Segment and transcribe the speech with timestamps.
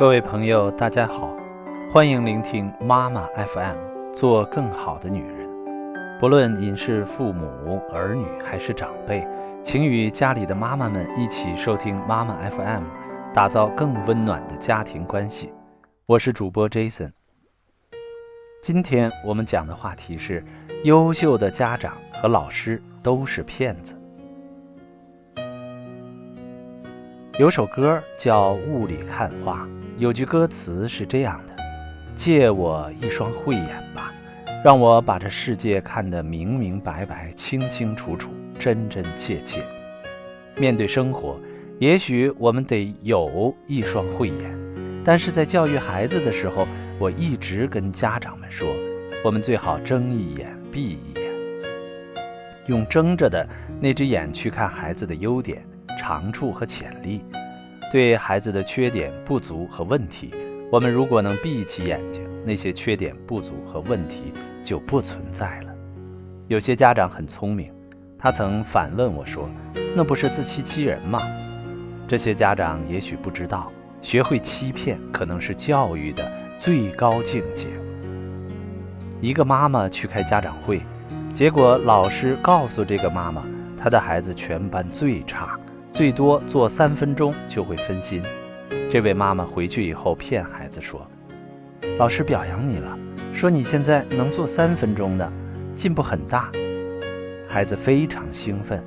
[0.00, 1.36] 各位朋友，大家好，
[1.92, 5.46] 欢迎聆听妈妈 FM，做更好的女人。
[6.18, 9.28] 不论您是父母、儿女还是长辈，
[9.62, 12.82] 请与家里的妈妈们一起收听妈妈 FM，
[13.34, 15.52] 打造更温暖的家庭关系。
[16.06, 17.12] 我是主播 Jason。
[18.62, 20.42] 今天我们讲的话题是：
[20.82, 23.99] 优秀的家长和老师都是骗子。
[27.40, 29.66] 有首歌叫《雾里看花》。
[29.96, 31.56] 有句歌词是这样的
[32.14, 34.12] ：“借我一双慧眼吧，
[34.62, 39.62] 让我把这世界看得明明白白、清清楚楚、真真切切。”
[40.60, 41.40] 面对生活，
[41.78, 48.68] 也许我们得有一双慧眼，但是在教育孩子的时候，我一直跟家长们说，
[49.24, 51.32] 我们最好睁一眼闭一眼，
[52.66, 53.48] 用睁着的
[53.80, 55.64] 那只眼去看孩子的优点、
[56.00, 57.22] 长处和潜力。
[57.92, 60.32] 对孩子的缺点、不足和问题，
[60.72, 64.32] 我们如果能闭起眼睛，那些缺点、不足和问题
[64.64, 65.74] 就不存在了。
[66.48, 67.70] 有些家长很聪明，
[68.18, 69.46] 他曾反问我说
[69.94, 71.20] ：“那不是自欺欺人吗？”
[72.08, 77.66] 这些家长也许不知道，学会欺骗可能是教育的最高境界。
[79.20, 80.80] 一个妈妈去开家长会，
[81.34, 83.44] 结果老师告诉这个妈妈，
[83.76, 85.58] 她的孩子全班最差。
[85.92, 88.22] 最多做三分钟就会分心。
[88.88, 91.06] 这位妈妈回去以后骗孩子说
[91.98, 92.98] ：“老师表扬你了，
[93.32, 95.30] 说你现在能做三分钟的，
[95.74, 96.50] 进步很大。”
[97.48, 98.82] 孩子非常兴奋，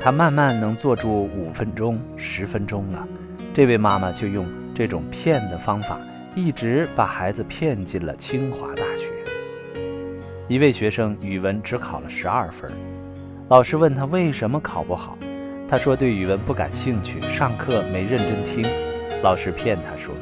[0.00, 3.06] 他慢慢能做住五分钟、十分钟了。
[3.52, 5.98] 这位妈妈就用这种骗的方法，
[6.36, 9.10] 一直把孩子骗进了清华大学。
[10.46, 12.70] 一位学生语文只考了十二分，
[13.48, 15.18] 老师问他为什么考不好。
[15.66, 18.64] 他说对语文不感兴趣，上课没认真听。
[19.22, 20.14] 老师骗他说：“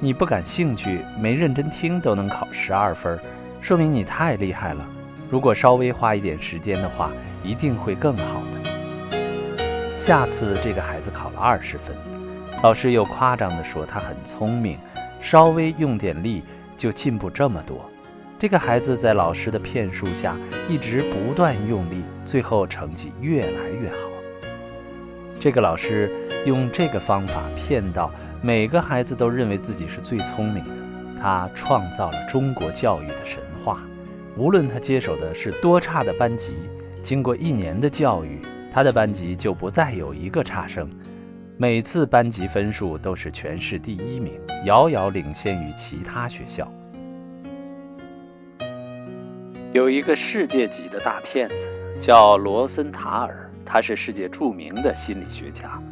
[0.00, 3.18] 你不感兴趣，没认真听都能考十二分，
[3.60, 4.86] 说明你太厉害了。
[5.28, 7.10] 如果稍微花一点时间的话，
[7.42, 9.18] 一定会更好的。”
[9.98, 11.94] 下次这个孩子考了二十分，
[12.62, 14.78] 老师又夸张地说他很聪明，
[15.20, 16.42] 稍微用点力
[16.78, 17.90] 就进步这么多。
[18.38, 20.36] 这个孩子在老师的骗术下
[20.68, 23.96] 一直不断用力，最后成绩越来越好。
[25.40, 26.10] 这个老师
[26.46, 28.10] 用这个方法骗到
[28.42, 30.70] 每个孩子都认为自己是最聪明的，
[31.20, 33.82] 他创造了中国教育的神话。
[34.36, 36.56] 无论他接手的是多差的班级，
[37.02, 38.40] 经过一年的教育，
[38.72, 40.90] 他的班级就不再有一个差生，
[41.56, 44.32] 每次班级分数都是全市第一名，
[44.64, 46.66] 遥遥领先于其他学校。
[49.72, 51.68] 有一个世界级的大骗子，
[52.00, 53.43] 叫罗森塔尔。
[53.64, 55.82] 他是世界著名的心理学家。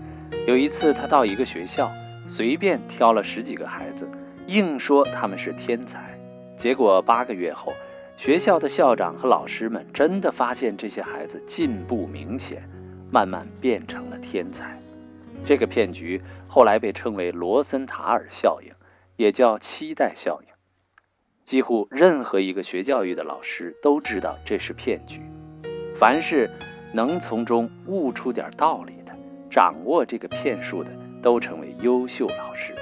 [0.46, 1.90] 有一次，他到一个学校，
[2.26, 4.08] 随便挑了十几个孩子，
[4.46, 6.18] 硬说他们是天才。
[6.56, 7.72] 结果八个月后，
[8.16, 12.68] 学校的校长和老师们真的发现这些孩子进步明显，
[13.10, 14.80] 慢慢变成了天才。
[15.44, 18.72] 这个骗局后来被称为罗森塔尔效应，
[19.16, 20.48] 也叫期待效应。
[21.44, 25.20] 几乎任何一个学教育的老师都知道这是骗局。
[25.94, 26.50] 凡是。
[26.94, 29.12] 能从中悟出点道理的，
[29.50, 30.90] 掌握这个骗术的，
[31.22, 32.74] 都成为优秀老师。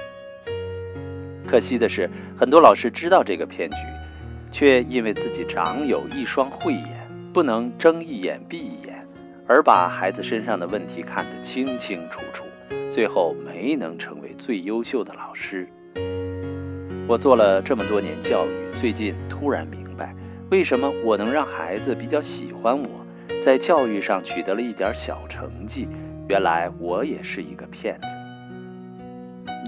[1.47, 3.77] 可惜的是，很多老师知道这个骗局，
[4.51, 9.05] 却因为自己长有一双慧眼，不能睁一眼闭一眼，
[9.47, 12.45] 而把孩子身上的问题看得清清楚楚，
[12.89, 15.67] 最后没能成为最优秀的老师。
[17.07, 20.15] 我做了这么多年教育，最近突然明白，
[20.49, 22.87] 为什么我能让孩子比较喜欢我。
[23.43, 25.87] 在教育上取得了一点小成绩，
[26.27, 28.15] 原来我也是一个骗子。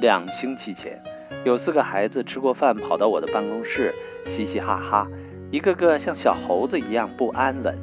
[0.01, 1.01] 两星期前，
[1.43, 3.93] 有四个孩子吃过饭跑到我的办公室，
[4.27, 5.07] 嘻嘻哈哈，
[5.49, 7.77] 一个个像小猴子一样不安稳。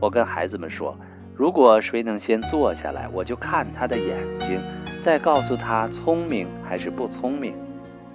[0.00, 0.96] 我跟孩子们说，
[1.34, 4.60] 如果谁能先坐下来，我就看他的眼睛，
[4.98, 7.54] 再告诉他聪明还是不聪明。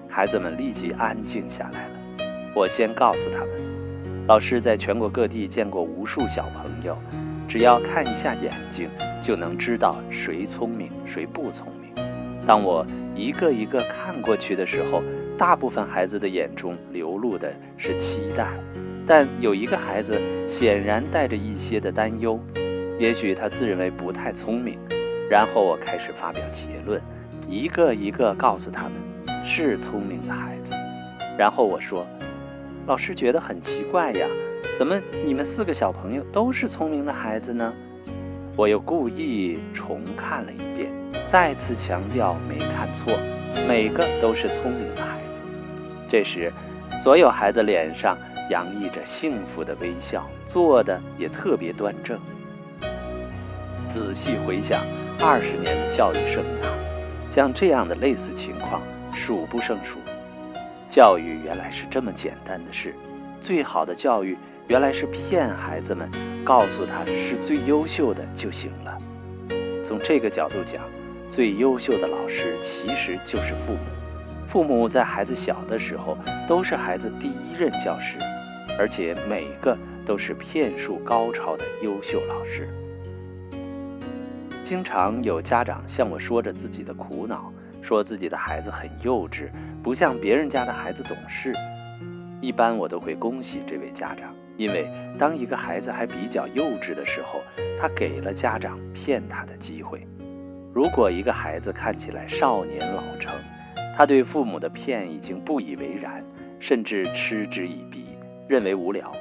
[0.07, 1.93] 孩子们立即安静下来了。
[2.55, 3.49] 我先告诉他们，
[4.29, 6.95] 老师在全国各地见过无数小朋友。
[7.47, 8.87] 只要看一下眼睛，
[9.23, 11.89] 就能知道谁聪明谁不聪明。
[12.45, 12.85] 当我
[13.15, 15.01] 一个一个看过去的时候，
[15.35, 18.51] 大部分孩子的眼中流露的是期待，
[19.03, 22.39] 但有一个孩子显然带着一些的担忧，
[22.99, 24.77] 也许他自认为不太聪明。
[25.27, 27.01] 然后我开始发表结论，
[27.47, 28.91] 一个一个告诉他们
[29.43, 30.75] 是聪明的孩子。
[31.35, 32.05] 然后我说，
[32.89, 34.25] 老师觉得很奇怪呀。
[34.75, 37.71] 怎么，你们四个小朋友都是聪明的孩子呢？
[38.55, 40.91] 我又故意重看了一遍，
[41.27, 43.13] 再次强调没看错。
[43.67, 45.39] 每个都是聪明的孩子。
[46.09, 46.51] 这时，
[46.99, 48.17] 所有孩子脸上
[48.49, 52.19] 洋溢着幸福的微笑，做的也特别端正。
[53.87, 54.81] 仔细回想
[55.19, 58.81] 二十年的教育生涯，像这样的类似情况
[59.13, 59.99] 数不胜数。
[60.89, 62.95] 教育原来是这么简单的事，
[63.39, 64.35] 最好的教育
[64.67, 66.09] 原来是骗孩子们，
[66.43, 68.97] 告诉他是最优秀的就行了。
[69.83, 70.83] 从这个角度讲，
[71.29, 73.79] 最优秀的老师其实就是父母。
[74.47, 78.17] 父母在孩子小的时候都是孩子第一任教师，
[78.79, 82.67] 而且每个都是骗术高超的优秀老师。
[84.63, 87.53] 经常有家长向我说着自己的苦恼，
[87.89, 89.49] 说自己的孩子很幼稚，
[89.81, 91.51] 不像别人家的孩子懂事。
[92.39, 94.87] 一般我都会恭喜这位家长，因为
[95.17, 97.41] 当一个孩子还比较幼稚的时候，
[97.81, 100.05] 他给了家长骗他的机会。
[100.71, 103.33] 如果一个孩子看起来少年老成，
[103.97, 106.23] 他对父母的骗已经不以为然，
[106.59, 108.05] 甚至嗤之以鼻，
[108.47, 109.11] 认为无聊。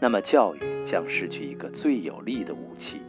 [0.00, 3.00] 那么教育将失去一个最有力的武器。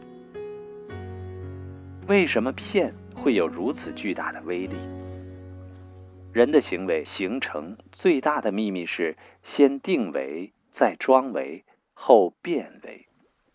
[2.06, 4.76] 为什么骗会有如此巨大的威力？
[6.32, 11.64] 人的行为形成最大的秘密是先定为，再装为，
[11.94, 13.06] 后变为。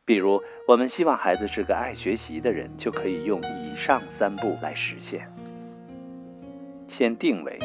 [0.06, 5.32] 比如，我们希望孩子是个爱学习的人，就可以用以上三步来实现。
[6.88, 7.60] 先定为，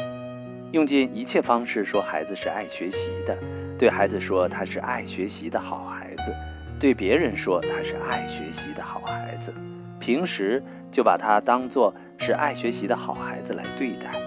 [0.71, 3.37] 用尽一切方式说孩子是爱学习的，
[3.77, 6.33] 对孩子说他是爱学习的好孩子，
[6.79, 9.53] 对别人说他是爱学习的好孩子，
[9.99, 14.18] 平时就把他当做是爱学习的好孩子来对待。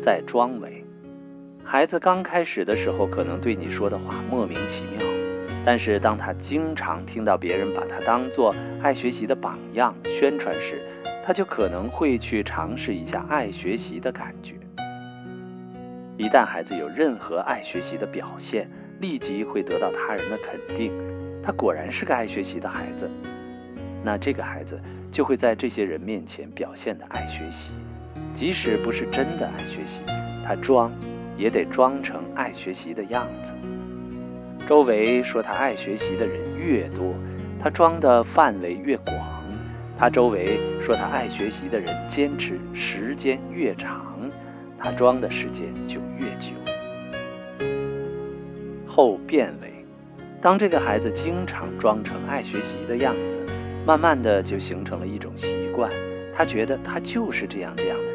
[0.00, 0.84] 在装为，
[1.64, 5.04] 孩子刚开始的时候可能对你说的话莫名其妙，
[5.64, 10.80] 但是当他经常听到别人把他当做爱学习的榜样宣传时，
[11.24, 14.54] 他就可能会去尝试一下爱学习的感觉。
[16.16, 20.92] 一旦孩子有任何爱学习的表现，立即会得到他人的肯定，
[21.42, 23.10] 他果然是个爱学习的孩子。
[24.04, 24.80] 那这个孩子
[25.10, 27.72] 就会在这些人面前表现的爱学习，
[28.38, 30.00] 即使不是真的爱学习，
[30.44, 30.92] 他装
[31.36, 33.52] 也得装成爱学习的样子。
[34.64, 37.16] 周围说他爱学习的人越多，
[37.58, 39.16] 他装的范围越广。
[39.98, 44.30] 他周围说他爱学习的人坚持时间越长，
[44.78, 46.52] 他装的时间就越久。
[48.86, 49.84] 后变为，
[50.40, 53.40] 当这个孩子经常装成爱学习的样子，
[53.84, 55.90] 慢慢的就形成了一种习惯。
[56.32, 58.07] 他觉得他就是这样这样的，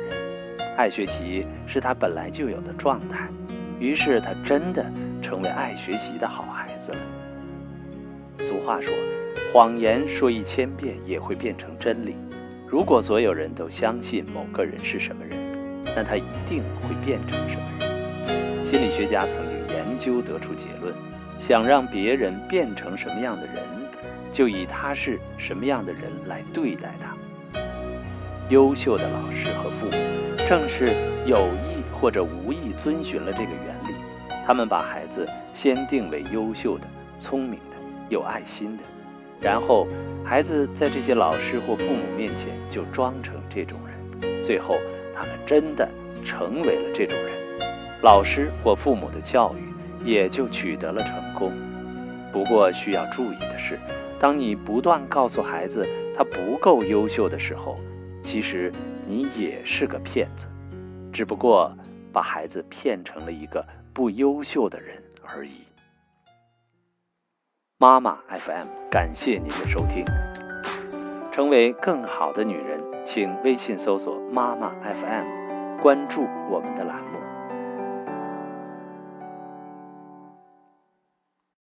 [0.75, 3.27] 爱学习是他本来就有的状态，
[3.79, 4.85] 于是他真的
[5.21, 6.97] 成为爱学习的好孩子了。
[8.37, 8.93] 俗话说。
[9.51, 12.15] 谎言说一千遍也会变成真理。
[12.67, 15.37] 如果所有人都相信某个人是什么人，
[15.95, 18.65] 那他一定会变成什么人。
[18.65, 20.91] 心理学家曾经研究得出结论：
[21.37, 23.57] 想让别人变成什么样的人，
[24.31, 27.15] 就以他是什么样的人来对待他。
[28.49, 30.93] 优秀的老师和父母正是
[31.25, 33.95] 有意或者无意遵循了这个原理，
[34.45, 36.85] 他们把孩子先定为优秀的、
[37.17, 37.77] 聪明的、
[38.09, 38.83] 有爱心的。
[39.39, 39.87] 然后，
[40.23, 44.75] 孩子在这些老师或父母面前就装成这种人，最后
[45.15, 45.89] 他们真的
[46.25, 47.31] 成为了这种人，
[48.01, 51.51] 老师或父母的教育也就取得了成功。
[52.33, 53.79] 不过需要注意的是，
[54.19, 57.79] 当你不断告诉孩子他不够优秀的时候，
[58.23, 58.71] 其实
[59.05, 60.47] 你也是个骗子，
[61.11, 61.71] 只不过
[62.11, 63.63] 把孩子骗成了一个
[63.93, 65.63] 不优秀的人而已。
[67.77, 70.05] 妈妈 FM，感谢您的收听。
[71.31, 77.32] 成为更好的女人，请微信搜索“妈妈 FM”，关注我们的栏目。